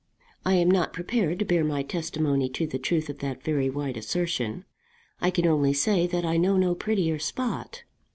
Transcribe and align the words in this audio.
I 0.43 0.55
am 0.55 0.71
not 0.71 0.93
prepared 0.93 1.37
to 1.37 1.45
bear 1.45 1.63
my 1.63 1.83
testimony 1.83 2.49
to 2.49 2.65
the 2.65 2.79
truth 2.79 3.07
of 3.07 3.19
that 3.19 3.43
very 3.43 3.69
wide 3.69 3.97
assertion. 3.97 4.65
I 5.21 5.29
can 5.29 5.45
only 5.45 5.73
say 5.73 6.07
that 6.07 6.25
I 6.25 6.37
know 6.37 6.57
no 6.57 6.73
prettier 6.73 7.19
spot. 7.19 7.83